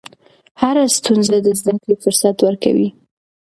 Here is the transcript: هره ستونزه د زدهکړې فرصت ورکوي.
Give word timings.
هره 0.61 0.83
ستونزه 0.97 1.37
د 1.45 1.47
زدهکړې 1.59 1.95
فرصت 2.03 2.37
ورکوي. 2.41 2.89